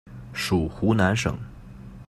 [0.33, 1.37] 属湖南省。